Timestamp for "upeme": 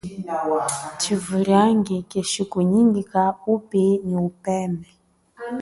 4.27-4.87